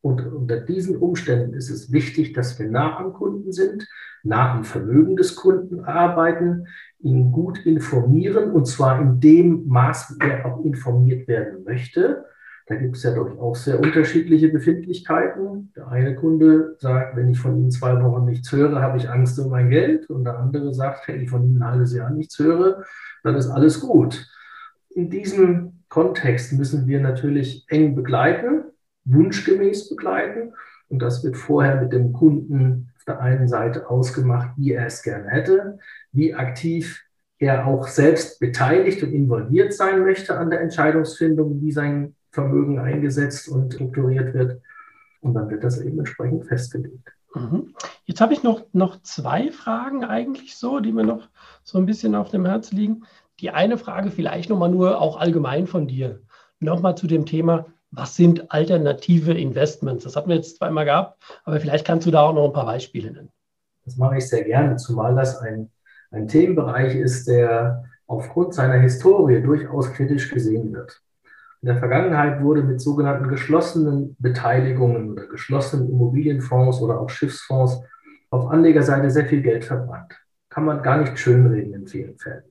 Und 0.00 0.26
unter 0.26 0.59
diesen 0.59 0.97
Umständen 0.97 1.53
ist 1.53 1.69
es 1.69 1.93
wichtig, 1.93 2.33
dass 2.33 2.59
wir 2.59 2.67
nah 2.67 2.97
am 2.97 3.12
Kunden 3.12 3.53
sind, 3.53 3.87
nah 4.23 4.55
am 4.55 4.64
Vermögen 4.64 5.17
des 5.17 5.37
Kunden 5.37 5.85
arbeiten, 5.85 6.67
ihn 7.00 7.31
gut 7.31 7.59
informieren 7.67 8.53
und 8.53 8.67
zwar 8.67 9.03
in 9.03 9.21
dem 9.21 9.67
Maß, 9.67 10.17
wie 10.19 10.31
er 10.31 10.47
auch 10.47 10.64
informiert 10.64 11.29
werden 11.29 11.62
möchte. 11.62 12.25
Da 12.66 12.76
gibt 12.76 12.97
es 12.97 13.02
ja 13.02 13.14
durchaus 13.14 13.64
sehr 13.64 13.78
unterschiedliche 13.78 14.49
Befindlichkeiten. 14.49 15.73
Der 15.76 15.88
eine 15.88 16.14
Kunde 16.14 16.76
sagt, 16.78 17.16
wenn 17.16 17.30
ich 17.30 17.38
von 17.38 17.59
Ihnen 17.59 17.71
zwei 17.71 18.02
Wochen 18.02 18.25
nichts 18.25 18.50
höre, 18.52 18.80
habe 18.80 18.97
ich 18.97 19.11
Angst 19.11 19.38
um 19.38 19.50
mein 19.50 19.68
Geld. 19.68 20.09
Und 20.09 20.25
der 20.25 20.38
andere 20.38 20.73
sagt, 20.73 21.06
wenn 21.09 21.21
ich 21.21 21.30
von 21.30 21.44
Ihnen 21.44 21.62
ein 21.62 21.71
halbes 21.71 21.94
Jahr 21.94 22.11
nichts 22.11 22.38
höre, 22.38 22.85
dann 23.23 23.35
ist 23.35 23.50
alles 23.50 23.80
gut. 23.80 24.26
In 24.90 25.11
diesem 25.11 25.83
Kontext 25.88 26.52
müssen 26.54 26.87
wir 26.87 27.00
natürlich 27.00 27.66
eng 27.68 27.94
begleiten 27.94 28.64
wunschgemäß 29.04 29.88
begleiten. 29.88 30.54
Und 30.88 31.00
das 31.00 31.25
wird 31.25 31.37
vorher 31.37 31.80
mit 31.80 31.92
dem 31.92 32.12
Kunden 32.12 32.90
auf 32.97 33.04
der 33.04 33.21
einen 33.21 33.49
Seite 33.49 33.88
ausgemacht, 33.88 34.50
wie 34.56 34.73
er 34.73 34.87
es 34.87 35.02
gerne 35.02 35.28
hätte, 35.28 35.78
wie 36.12 36.35
aktiv 36.35 37.02
er 37.38 37.66
auch 37.66 37.88
selbst 37.88 38.38
beteiligt 38.38 39.02
und 39.02 39.12
involviert 39.12 39.73
sein 39.73 40.02
möchte 40.02 40.38
an 40.38 40.50
der 40.50 40.61
Entscheidungsfindung, 40.61 41.61
wie 41.61 41.73
sein 41.73 42.14
Vermögen 42.35 42.79
eingesetzt 42.81 43.49
und 43.49 43.73
strukturiert 43.73 44.35
wird. 44.35 44.61
Und 45.21 45.35
dann 45.35 45.49
wird 45.49 45.64
das 45.64 45.81
eben 45.81 45.99
entsprechend 45.99 46.47
festgelegt. 46.47 47.14
Mhm. 47.35 47.75
Jetzt 48.05 48.21
habe 48.21 48.35
ich 48.35 48.43
noch, 48.43 48.64
noch 48.73 49.00
zwei 49.03 49.50
Fragen 49.50 50.05
eigentlich 50.05 50.57
so, 50.57 50.81
die 50.81 50.93
mir 50.93 51.05
noch 51.05 51.29
so 51.62 51.79
ein 51.79 51.87
bisschen 51.87 52.14
auf 52.14 52.31
dem 52.31 52.45
Herz 52.45 52.73
liegen. 52.73 53.05
Die 53.41 53.50
eine 53.50 53.79
Frage 53.79 54.11
vielleicht 54.11 54.50
nochmal 54.50 54.71
nur 54.71 55.00
auch 55.00 55.19
allgemein 55.19 55.67
von 55.67 55.87
dir. 55.87 56.21
Nochmal 56.61 56.97
zu 56.97 57.07
dem 57.07 57.25
Thema, 57.25 57.67
was 57.91 58.17
sind 58.17 58.50
alternative 58.53 59.33
Investments? 59.33 60.05
Das 60.05 60.17
hatten 60.17 60.29
wir 60.29 60.37
jetzt 60.37 60.57
zweimal 60.57 60.85
gehabt, 60.85 61.23
aber 61.45 61.61
vielleicht 61.61 61.87
kannst 61.87 62.07
du 62.07 62.11
da 62.11 62.23
auch 62.23 62.35
noch 62.35 62.47
ein 62.47 62.53
paar 62.53 62.67
Beispiele 62.67 63.12
nennen. 63.12 63.31
Das 63.85 63.97
mache 63.97 64.19
ich 64.19 64.29
sehr 64.29 64.45
gerne, 64.45 64.76
zumal 64.76 65.14
das 65.14 65.38
ein, 65.38 65.71
ein 66.11 66.26
Themenbereich 66.26 66.97
ist, 66.97 67.29
der 67.29 67.85
aufgrund 68.07 68.55
seiner 68.55 68.81
Historie 68.81 69.41
durchaus 69.41 69.93
kritisch 69.93 70.31
gesehen 70.31 70.73
wird. 70.73 71.03
In 71.64 71.68
der 71.68 71.78
Vergangenheit 71.78 72.42
wurde 72.42 72.62
mit 72.62 72.78
sogenannten 72.83 73.26
geschlossenen 73.26 74.16
Beteiligungen 74.18 75.12
oder 75.12 75.26
geschlossenen 75.28 75.88
Immobilienfonds 75.88 76.83
oder 76.83 77.00
auch 77.00 77.09
Schiffsfonds 77.09 77.80
auf 78.28 78.50
Anlegerseite 78.50 79.11
sehr 79.11 79.25
viel 79.25 79.40
Geld 79.40 79.64
verbrannt. 79.64 80.12
Kann 80.50 80.66
man 80.66 80.83
gar 80.83 80.99
nicht 80.99 81.18
schönreden 81.18 81.73
in 81.73 81.87
vielen 81.87 82.18
Fällen. 82.18 82.42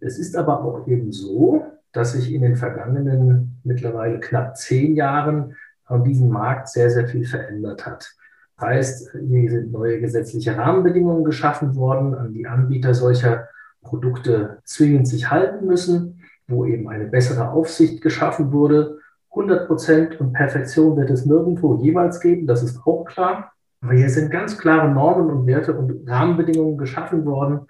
Es 0.00 0.18
ist 0.18 0.34
aber 0.34 0.64
auch 0.64 0.88
eben 0.88 1.12
so, 1.12 1.66
dass 1.92 2.12
sich 2.12 2.32
in 2.32 2.40
den 2.40 2.56
vergangenen 2.56 3.60
mittlerweile 3.64 4.18
knapp 4.18 4.56
zehn 4.56 4.96
Jahren 4.96 5.54
an 5.84 6.04
diesem 6.04 6.30
Markt 6.30 6.68
sehr, 6.68 6.88
sehr 6.88 7.06
viel 7.06 7.26
verändert 7.26 7.84
hat. 7.84 8.14
Heißt, 8.58 9.10
hier 9.28 9.50
sind 9.50 9.72
neue 9.72 10.00
gesetzliche 10.00 10.56
Rahmenbedingungen 10.56 11.24
geschaffen 11.24 11.76
worden, 11.76 12.14
an 12.14 12.32
die 12.32 12.46
Anbieter 12.46 12.94
solcher 12.94 13.46
Produkte 13.82 14.60
zwingend 14.64 15.06
sich 15.06 15.30
halten 15.30 15.66
müssen, 15.66 16.17
wo 16.48 16.64
eben 16.64 16.88
eine 16.88 17.06
bessere 17.06 17.50
Aufsicht 17.50 18.00
geschaffen 18.02 18.52
wurde. 18.52 18.98
100 19.30 19.68
Prozent 19.68 20.20
und 20.20 20.32
Perfektion 20.32 20.96
wird 20.96 21.10
es 21.10 21.26
nirgendwo 21.26 21.76
jeweils 21.76 22.20
geben, 22.20 22.46
das 22.46 22.62
ist 22.62 22.80
auch 22.86 23.04
klar. 23.04 23.52
Aber 23.80 23.92
hier 23.92 24.10
sind 24.10 24.30
ganz 24.30 24.58
klare 24.58 24.90
Normen 24.90 25.30
und 25.30 25.46
Werte 25.46 25.72
und 25.74 26.08
Rahmenbedingungen 26.08 26.78
geschaffen 26.78 27.24
worden. 27.24 27.68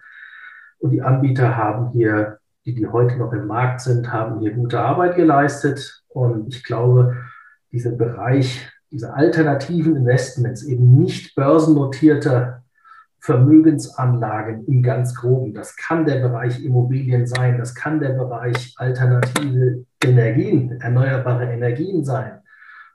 Und 0.78 0.92
die 0.92 1.02
Anbieter 1.02 1.56
haben 1.56 1.90
hier 1.90 2.38
die, 2.64 2.74
die 2.74 2.86
heute 2.86 3.16
noch 3.16 3.32
im 3.32 3.46
Markt 3.46 3.80
sind, 3.80 4.12
haben 4.12 4.40
hier 4.40 4.52
gute 4.52 4.80
Arbeit 4.80 5.16
geleistet. 5.16 6.02
Und 6.08 6.54
ich 6.54 6.64
glaube, 6.64 7.16
dieser 7.72 7.92
Bereich, 7.92 8.70
diese 8.90 9.12
alternativen 9.14 9.96
Investments, 9.96 10.62
eben 10.62 10.96
nicht 10.96 11.34
börsennotierter 11.34 12.62
Vermögensanlagen 13.20 14.64
im 14.66 14.82
ganz 14.82 15.14
groben, 15.14 15.52
das 15.52 15.76
kann 15.76 16.06
der 16.06 16.20
Bereich 16.20 16.64
Immobilien 16.64 17.26
sein, 17.26 17.58
das 17.58 17.74
kann 17.74 18.00
der 18.00 18.10
Bereich 18.10 18.74
alternative 18.76 19.84
Energien, 20.02 20.80
erneuerbare 20.80 21.52
Energien 21.52 22.04
sein, 22.04 22.40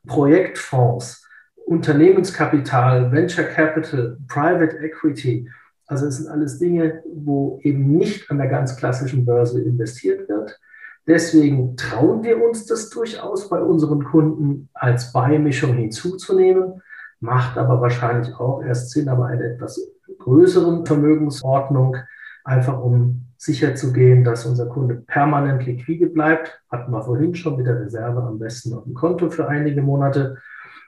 Projektfonds, 0.08 1.28
Unternehmenskapital, 1.66 3.12
Venture 3.12 3.46
Capital, 3.46 4.18
Private 4.28 4.78
Equity, 4.78 5.50
also 5.88 6.08
es 6.08 6.18
sind 6.18 6.30
alles 6.30 6.60
Dinge, 6.60 7.04
wo 7.14 7.60
eben 7.62 7.96
nicht 7.96 8.32
an 8.32 8.38
der 8.38 8.48
ganz 8.48 8.78
klassischen 8.78 9.26
Börse 9.26 9.62
investiert 9.62 10.28
wird. 10.30 10.60
Deswegen 11.06 11.76
trauen 11.76 12.24
wir 12.24 12.42
uns 12.42 12.66
das 12.66 12.90
durchaus 12.90 13.50
bei 13.50 13.62
unseren 13.62 14.04
Kunden 14.06 14.70
als 14.74 15.12
Beimischung 15.12 15.74
hinzuzunehmen, 15.74 16.82
macht 17.20 17.58
aber 17.58 17.82
wahrscheinlich 17.82 18.34
auch 18.36 18.64
erst 18.64 18.92
Sinn, 18.92 19.10
aber 19.10 19.28
eine 19.28 19.44
etwas 19.54 19.93
größeren 20.24 20.86
Vermögensordnung, 20.86 21.98
einfach 22.44 22.80
um 22.80 23.26
sicherzugehen, 23.38 24.24
dass 24.24 24.46
unser 24.46 24.68
Kunde 24.68 24.96
permanent 24.96 25.66
liquide 25.66 26.08
bleibt. 26.08 26.62
Hatten 26.70 26.92
wir 26.92 27.04
vorhin 27.04 27.36
schon 27.36 27.58
mit 27.58 27.68
der 27.68 27.80
Reserve 27.80 28.22
am 28.24 28.40
besten 28.40 28.74
auf 28.74 28.86
dem 28.86 28.94
Konto 28.94 29.30
für 29.30 29.48
einige 29.48 29.82
Monate. 29.82 30.38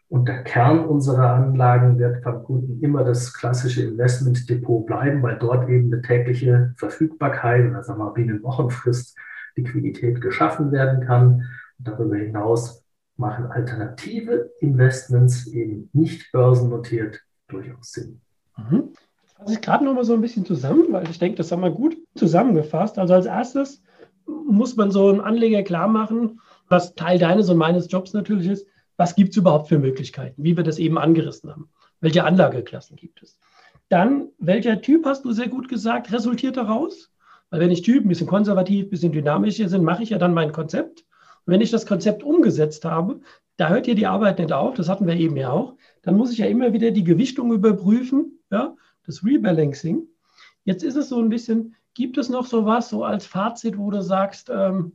Und 0.07 0.27
der 0.27 0.43
Kern 0.43 0.85
unserer 0.85 1.33
Anlagen 1.33 1.97
wird 1.97 2.23
beim 2.23 2.43
Kunden 2.43 2.79
immer 2.81 3.03
das 3.03 3.33
klassische 3.33 3.83
Investmentdepot 3.83 4.85
bleiben, 4.85 5.21
weil 5.23 5.37
dort 5.37 5.67
eben 5.67 5.91
eine 5.91 6.01
tägliche 6.01 6.73
Verfügbarkeit 6.77 7.69
oder 7.69 7.83
sagen 7.83 7.99
wir 7.99 8.05
mal 8.05 8.11
binnen 8.11 8.43
Wochenfrist 8.43 9.17
Liquidität 9.55 10.21
geschaffen 10.21 10.71
werden 10.71 11.05
kann. 11.05 11.43
Und 11.77 11.87
darüber 11.87 12.15
hinaus 12.15 12.85
machen 13.17 13.47
alternative 13.47 14.51
Investments 14.59 15.47
eben 15.47 15.89
nicht 15.93 16.31
börsennotiert 16.31 17.21
durchaus 17.47 17.91
Sinn. 17.91 18.21
Mhm. 18.57 18.93
Fasse 19.37 19.53
ich 19.53 19.61
gerade 19.61 19.83
noch 19.83 19.93
mal 19.93 20.05
so 20.05 20.13
ein 20.13 20.21
bisschen 20.21 20.45
zusammen, 20.45 20.85
weil 20.91 21.09
ich 21.09 21.19
denke, 21.19 21.37
das 21.37 21.51
haben 21.51 21.61
wir 21.61 21.71
gut 21.71 21.97
zusammengefasst. 22.15 22.97
Also 22.97 23.13
als 23.13 23.25
erstes 23.25 23.83
muss 24.25 24.75
man 24.75 24.91
so 24.91 25.09
einem 25.09 25.21
Anleger 25.21 25.63
klar 25.63 25.87
machen, 25.87 26.39
was 26.69 26.95
Teil 26.95 27.19
deines 27.19 27.49
und 27.49 27.57
meines 27.57 27.91
Jobs 27.91 28.13
natürlich 28.13 28.47
ist, 28.47 28.67
was 28.97 29.15
gibt 29.15 29.31
es 29.31 29.37
überhaupt 29.37 29.67
für 29.67 29.77
Möglichkeiten, 29.77 30.41
wie 30.43 30.55
wir 30.55 30.63
das 30.63 30.79
eben 30.79 30.97
angerissen 30.97 31.49
haben. 31.51 31.69
Welche 31.99 32.23
Anlageklassen 32.23 32.95
gibt 32.95 33.21
es? 33.21 33.37
Dann, 33.89 34.29
welcher 34.39 34.81
Typ 34.81 35.05
hast 35.05 35.25
du 35.25 35.31
sehr 35.31 35.49
gut 35.49 35.67
gesagt, 35.67 36.11
resultiert 36.11 36.57
daraus? 36.57 37.11
Weil 37.49 37.59
wenn 37.59 37.71
ich 37.71 37.81
Typ 37.81 38.05
ein 38.05 38.09
bisschen 38.09 38.27
konservativ, 38.27 38.85
ein 38.85 38.89
bisschen 38.89 39.11
dynamischer 39.11 39.69
sind, 39.69 39.83
mache 39.83 40.03
ich 40.03 40.09
ja 40.09 40.17
dann 40.17 40.33
mein 40.33 40.51
Konzept. 40.51 41.01
Und 41.45 41.53
wenn 41.53 41.61
ich 41.61 41.71
das 41.71 41.85
Konzept 41.85 42.23
umgesetzt 42.23 42.85
habe, 42.85 43.19
da 43.57 43.69
hört 43.69 43.85
hier 43.85 43.95
die 43.95 44.07
Arbeit 44.07 44.39
nicht 44.39 44.51
auf, 44.51 44.73
das 44.73 44.89
hatten 44.89 45.07
wir 45.07 45.15
eben 45.15 45.37
ja 45.37 45.51
auch, 45.51 45.75
dann 46.01 46.17
muss 46.17 46.31
ich 46.31 46.39
ja 46.39 46.47
immer 46.47 46.73
wieder 46.73 46.91
die 46.91 47.03
Gewichtung 47.03 47.51
überprüfen, 47.53 48.39
ja, 48.49 48.75
das 49.05 49.23
Rebalancing. 49.23 50.07
Jetzt 50.63 50.83
ist 50.83 50.95
es 50.95 51.09
so 51.09 51.19
ein 51.19 51.29
bisschen, 51.29 51.75
gibt 51.93 52.17
es 52.17 52.29
noch 52.29 52.45
so 52.45 52.65
was, 52.65 52.89
so 52.89 53.03
als 53.03 53.25
Fazit, 53.25 53.77
wo 53.77 53.91
du 53.91 54.01
sagst, 54.01 54.49
ähm, 54.53 54.93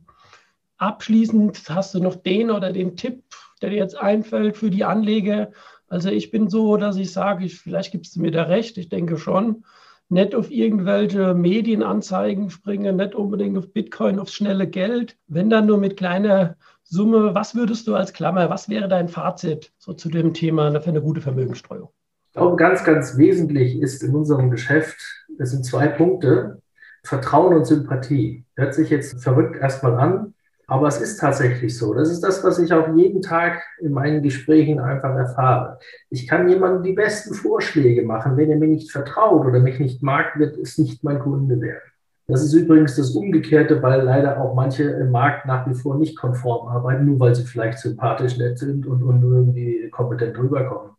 abschließend 0.77 1.61
hast 1.69 1.93
du 1.93 1.99
noch 1.99 2.15
den 2.15 2.51
oder 2.51 2.71
den 2.71 2.95
Tipp, 2.97 3.23
der 3.61 3.69
dir 3.69 3.77
jetzt 3.77 3.97
einfällt 3.97 4.57
für 4.57 4.69
die 4.69 4.83
Anleger? 4.83 5.51
Also 5.87 6.09
ich 6.09 6.31
bin 6.31 6.49
so, 6.49 6.77
dass 6.77 6.97
ich 6.97 7.11
sage, 7.11 7.45
ich, 7.45 7.59
vielleicht 7.59 7.91
gibst 7.91 8.15
du 8.15 8.21
mir 8.21 8.31
da 8.31 8.43
recht, 8.43 8.77
ich 8.77 8.89
denke 8.89 9.17
schon, 9.17 9.63
nicht 10.09 10.35
auf 10.35 10.51
irgendwelche 10.51 11.33
Medienanzeigen 11.33 12.49
springen, 12.49 12.97
nicht 12.97 13.15
unbedingt 13.15 13.57
auf 13.57 13.71
Bitcoin, 13.71 14.19
aufs 14.19 14.33
schnelle 14.33 14.67
Geld, 14.67 15.17
wenn 15.27 15.49
dann 15.49 15.67
nur 15.67 15.77
mit 15.77 15.95
kleiner 15.95 16.57
Summe. 16.83 17.33
Was 17.33 17.55
würdest 17.55 17.87
du 17.87 17.95
als 17.95 18.11
Klammer, 18.11 18.49
was 18.49 18.67
wäre 18.67 18.89
dein 18.89 19.07
Fazit 19.07 19.71
so 19.77 19.93
zu 19.93 20.09
dem 20.09 20.33
Thema 20.33 20.79
für 20.81 20.89
eine 20.89 21.01
gute 21.01 21.21
Vermögenssteuerung? 21.21 21.93
Ich 22.31 22.37
glaube, 22.37 22.55
ganz, 22.55 22.85
ganz 22.85 23.17
wesentlich 23.17 23.81
ist 23.81 24.01
in 24.03 24.15
unserem 24.15 24.51
Geschäft, 24.51 24.95
das 25.37 25.51
sind 25.51 25.65
zwei 25.65 25.87
Punkte, 25.89 26.61
Vertrauen 27.03 27.53
und 27.53 27.65
Sympathie. 27.65 28.45
Hört 28.55 28.73
sich 28.73 28.89
jetzt 28.89 29.21
verrückt 29.21 29.57
erstmal 29.57 29.95
an, 29.95 30.33
aber 30.65 30.87
es 30.87 31.01
ist 31.01 31.19
tatsächlich 31.19 31.77
so. 31.77 31.93
Das 31.93 32.09
ist 32.09 32.21
das, 32.21 32.41
was 32.41 32.57
ich 32.59 32.71
auch 32.71 32.95
jeden 32.95 33.21
Tag 33.21 33.61
in 33.81 33.91
meinen 33.91 34.23
Gesprächen 34.23 34.79
einfach 34.79 35.13
erfahre. 35.13 35.79
Ich 36.09 36.25
kann 36.25 36.47
jemandem 36.47 36.83
die 36.83 36.93
besten 36.93 37.33
Vorschläge 37.33 38.03
machen. 38.03 38.37
Wenn 38.37 38.49
er 38.49 38.55
mir 38.55 38.69
nicht 38.69 38.93
vertraut 38.93 39.45
oder 39.45 39.59
mich 39.59 39.79
nicht 39.79 40.01
mag, 40.01 40.39
wird 40.39 40.55
es 40.55 40.77
nicht 40.77 41.03
mein 41.03 41.19
Kunde 41.19 41.59
werden. 41.59 41.91
Das 42.27 42.41
ist 42.45 42.53
übrigens 42.53 42.95
das 42.95 43.09
Umgekehrte, 43.09 43.83
weil 43.83 44.03
leider 44.03 44.39
auch 44.39 44.55
manche 44.55 44.83
im 44.83 45.11
Markt 45.11 45.45
nach 45.47 45.67
wie 45.67 45.73
vor 45.73 45.97
nicht 45.97 46.17
konform 46.17 46.69
arbeiten, 46.69 47.07
nur 47.07 47.19
weil 47.19 47.35
sie 47.35 47.43
vielleicht 47.43 47.79
sympathisch 47.79 48.37
nett 48.37 48.57
sind 48.57 48.87
und, 48.87 49.03
und 49.03 49.21
irgendwie 49.21 49.89
kompetent 49.89 50.37
rüberkommen. 50.37 50.91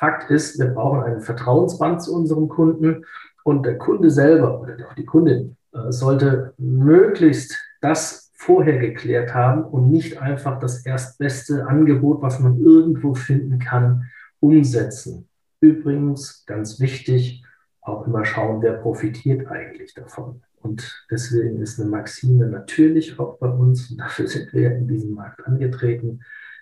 Fakt 0.00 0.30
ist, 0.30 0.58
wir 0.58 0.68
brauchen 0.68 1.02
ein 1.02 1.20
Vertrauensband 1.20 2.02
zu 2.02 2.16
unserem 2.16 2.48
Kunden 2.48 3.04
Und 3.44 3.66
der 3.66 3.76
Kunde 3.76 4.10
selber 4.10 4.60
oder 4.60 4.74
auch 4.88 4.94
die 4.94 5.04
Kundin 5.04 5.56
äh, 5.72 5.92
sollte 5.92 6.54
möglichst 6.56 7.56
das 7.82 8.30
vorher 8.34 8.78
geklärt 8.78 9.34
haben 9.34 9.62
und 9.64 9.90
nicht 9.90 10.20
einfach 10.20 10.58
das 10.58 10.86
erstbeste 10.86 11.66
Angebot, 11.66 12.22
was 12.22 12.40
man 12.40 12.58
irgendwo 12.58 13.14
finden 13.14 13.58
kann, 13.58 14.04
umsetzen. 14.40 15.28
Übrigens, 15.60 16.44
ganz 16.46 16.80
wichtig, 16.80 17.44
auch 17.82 18.06
immer 18.06 18.24
schauen, 18.24 18.62
wer 18.62 18.74
profitiert 18.74 19.48
eigentlich 19.48 19.92
davon. 19.92 20.42
Und 20.62 21.06
deswegen 21.10 21.60
ist 21.60 21.78
eine 21.78 21.90
Maxime 21.90 22.46
natürlich 22.46 23.18
auch 23.18 23.38
bei 23.38 23.48
uns, 23.48 23.90
und 23.90 23.98
dafür 23.98 24.26
sind 24.26 24.52
wir 24.54 24.74
in 24.74 24.88
diesem 24.88 25.14
Markt 25.14 25.46
angetreten, 25.46 26.20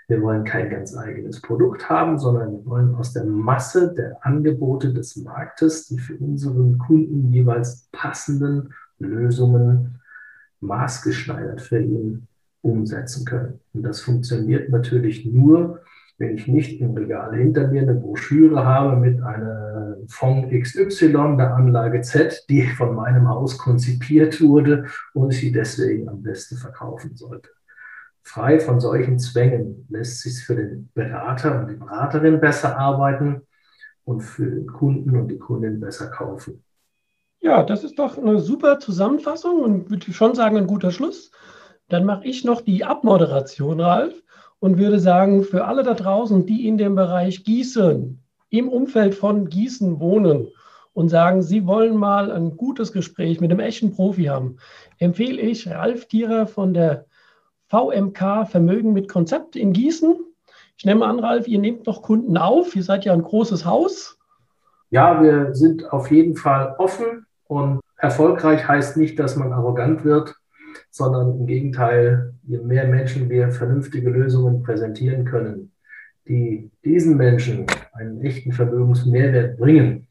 wir 0.09 0.23
wollen 0.23 0.45
kein 0.45 0.71
ganz 0.71 0.97
eigenes 0.97 1.43
Produkt 1.43 1.89
haben, 1.91 2.19
sondern 2.19 2.53
wir 2.53 2.67
wollen 2.67 2.95
aus 2.95 3.13
der 3.13 3.25
Masse 3.25 3.95
der 3.95 4.17
Angebote 4.25 4.93
des 4.93 5.17
Marktes 5.17 5.87
die 5.89 5.99
für 5.99 6.17
unseren 6.17 6.79
Kunden 6.79 7.31
jeweils 7.31 7.89
passenden 7.93 8.73
Lösungen 8.99 10.01
maßgeschneidert 10.61 11.61
für 11.61 11.81
ihn 11.81 12.27
umsetzen 12.63 13.27
können. 13.27 13.61
Und 13.75 13.83
das 13.83 14.01
funktioniert 14.01 14.71
natürlich 14.71 15.27
nur, 15.27 15.83
wenn 16.17 16.35
ich 16.35 16.49
nicht 16.49 16.81
im 16.81 16.95
Regal 16.95 17.37
hinter 17.37 17.69
mir 17.69 17.83
eine 17.83 17.95
Broschüre 17.95 18.65
habe 18.65 18.97
mit 18.97 19.23
einer 19.23 19.99
Fonds 20.09 20.51
XY 20.51 21.37
der 21.37 21.55
Anlage 21.55 22.01
Z, 22.01 22.47
die 22.49 22.67
von 22.67 22.97
meinem 22.97 23.29
Haus 23.29 23.59
konzipiert 23.59 24.41
wurde 24.41 24.87
und 25.13 25.33
sie 25.33 25.53
deswegen 25.53 26.09
am 26.09 26.23
besten 26.23 26.57
verkaufen 26.57 27.15
sollte. 27.15 27.51
Frei 28.29 28.61
von 28.61 28.79
solchen 28.79 29.19
Zwängen 29.19 29.87
lässt 29.89 30.21
sich 30.21 30.45
für 30.45 30.55
den 30.55 30.91
Berater 30.93 31.61
und 31.61 31.69
die 31.69 31.77
Beraterin 31.77 32.41
besser 32.41 32.79
arbeiten 32.79 33.41
und 34.05 34.21
für 34.21 34.47
den 34.47 34.67
Kunden 34.67 35.17
und 35.17 35.29
die 35.29 35.39
Kundin 35.39 35.81
besser 35.81 36.09
kaufen. 36.11 36.63
Ja, 37.41 37.63
das 37.63 37.85
ist 37.85 37.99
doch 37.99 38.19
eine 38.19 38.39
super 38.41 38.81
Zusammenfassung 38.81 39.63
und 39.63 39.91
würde 39.91 40.13
schon 40.13 40.35
sagen, 40.35 40.59
ein 40.59 40.67
guter 40.67 40.91
Schluss. 40.91 41.31
Dann 41.89 42.05
mache 42.05 42.27
ich 42.27 42.45
noch 42.45 42.61
die 42.61 42.85
Abmoderation, 42.85 43.81
Ralf 43.81 44.23
und 44.59 44.77
würde 44.77 44.99
sagen, 45.01 45.43
für 45.43 45.65
alle 45.65 45.83
da 45.83 45.95
draußen, 45.95 46.45
die 46.45 46.69
in 46.69 46.77
dem 46.77 46.97
Bereich 46.97 47.45
Gießen, 47.45 48.23
im 48.51 48.69
Umfeld 48.69 49.15
von 49.15 49.49
Gießen 49.49 50.01
wohnen 50.01 50.49
und 50.93 51.09
sagen, 51.09 51.41
sie 51.41 51.67
wollen 51.67 51.97
mal 51.97 52.31
ein 52.31 52.59
gutes 52.59 52.93
Gespräch 52.93 53.41
mit 53.41 53.51
einem 53.51 53.61
echten 53.61 53.95
Profi 53.95 54.25
haben, 54.25 54.59
empfehle 54.99 55.41
ich 55.41 55.71
Ralf 55.71 56.07
Thierer 56.09 56.47
von 56.47 56.75
der 56.75 57.07
VMK 57.69 58.49
Vermögen 58.49 58.93
mit 58.93 59.09
Konzept 59.09 59.57
in 59.57 59.73
Gießen. 59.73 60.17
Ich 60.77 60.85
nehme 60.85 61.07
an, 61.07 61.19
Ralf, 61.19 61.49
ihr 61.49 61.59
nehmt 61.59 61.87
noch 61.87 62.03
Kunden 62.03 62.37
auf. 62.37 62.75
Ihr 62.77 62.83
seid 62.83 63.05
ja 63.05 63.13
ein 63.13 63.23
großes 63.23 63.65
Haus. 63.65 64.19
Ja, 64.91 65.23
wir 65.23 65.55
sind 65.55 65.93
auf 65.93 66.11
jeden 66.11 66.37
Fall 66.37 66.75
offen 66.79 67.27
und 67.47 67.81
erfolgreich 67.97 68.67
heißt 68.67 68.97
nicht, 68.97 69.19
dass 69.19 69.37
man 69.37 69.53
arrogant 69.53 70.05
wird 70.05 70.35
sondern 70.91 71.39
im 71.39 71.47
Gegenteil, 71.47 72.35
je 72.45 72.59
mehr 72.59 72.87
Menschen 72.87 73.29
wir 73.29 73.51
vernünftige 73.51 74.11
Lösungen 74.11 74.63
präsentieren 74.63 75.25
können, 75.25 75.73
die 76.27 76.71
diesen 76.85 77.17
Menschen 77.17 77.67
einen 77.93 78.21
echten 78.23 78.53
Vermögensmehrwert 78.53 79.59
bringen, 79.59 80.07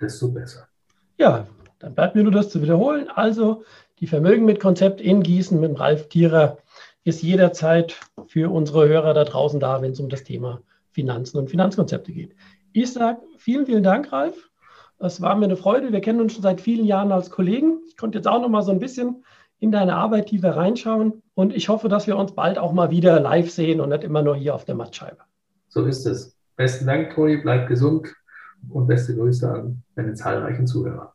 desto 0.00 0.30
besser. 0.30 0.68
Ja, 1.16 1.46
dann 1.78 1.94
bleibt 1.94 2.14
mir 2.14 2.22
nur 2.22 2.32
das 2.32 2.50
zu 2.50 2.62
wiederholen. 2.62 3.08
Also 3.08 3.64
die 4.00 4.06
Vermögen 4.06 4.44
mit 4.44 4.60
Konzept 4.60 5.00
in 5.00 5.22
Gießen 5.22 5.60
mit 5.60 5.78
Ralf 5.78 6.08
Thierer 6.08 6.58
ist 7.04 7.22
jederzeit 7.22 7.96
für 8.26 8.52
unsere 8.52 8.88
Hörer 8.88 9.14
da 9.14 9.24
draußen 9.24 9.60
da, 9.60 9.82
wenn 9.82 9.92
es 9.92 10.00
um 10.00 10.08
das 10.08 10.24
Thema 10.24 10.60
Finanzen 10.92 11.38
und 11.38 11.50
Finanzkonzepte 11.50 12.12
geht. 12.12 12.34
Ich 12.72 12.92
sage 12.92 13.20
vielen, 13.38 13.66
vielen 13.66 13.82
Dank, 13.82 14.12
Ralf. 14.12 14.50
Es 14.98 15.20
war 15.20 15.36
mir 15.36 15.46
eine 15.46 15.56
Freude. 15.56 15.92
Wir 15.92 16.00
kennen 16.00 16.20
uns 16.20 16.34
schon 16.34 16.42
seit 16.42 16.60
vielen 16.60 16.84
Jahren 16.84 17.12
als 17.12 17.30
Kollegen. 17.30 17.80
Ich 17.88 17.96
konnte 17.96 18.18
jetzt 18.18 18.26
auch 18.26 18.40
noch 18.40 18.48
mal 18.48 18.62
so 18.62 18.72
ein 18.72 18.80
bisschen 18.80 19.24
in 19.60 19.72
deine 19.72 19.94
Arbeit 19.94 20.26
tiefer 20.26 20.56
reinschauen. 20.56 21.22
Und 21.34 21.54
ich 21.54 21.68
hoffe, 21.68 21.88
dass 21.88 22.06
wir 22.06 22.16
uns 22.16 22.32
bald 22.32 22.58
auch 22.58 22.72
mal 22.72 22.90
wieder 22.90 23.20
live 23.20 23.50
sehen 23.50 23.80
und 23.80 23.90
nicht 23.90 24.04
immer 24.04 24.22
nur 24.22 24.36
hier 24.36 24.54
auf 24.54 24.64
der 24.64 24.74
Mattscheibe. 24.74 25.18
So 25.68 25.84
ist 25.84 26.04
es. 26.06 26.36
Besten 26.56 26.86
Dank, 26.86 27.14
Toni. 27.14 27.36
Bleib 27.36 27.68
gesund 27.68 28.12
und 28.70 28.88
beste 28.88 29.14
Grüße 29.14 29.48
an 29.48 29.82
deine 29.94 30.14
zahlreichen 30.14 30.66
Zuhörer. 30.66 31.14